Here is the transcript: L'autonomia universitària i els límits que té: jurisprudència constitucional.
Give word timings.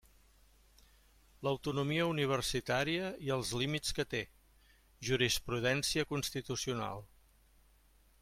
L'autonomia 1.47 2.07
universitària 2.11 3.11
i 3.27 3.29
els 3.35 3.51
límits 3.63 3.93
que 3.99 4.07
té: 4.15 4.21
jurisprudència 5.11 6.07
constitucional. 6.15 7.05